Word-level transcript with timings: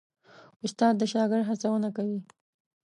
استاد 0.65 0.93
د 0.97 1.03
شاګرد 1.13 1.47
هڅونه 1.49 1.89
کوي. 1.97 2.19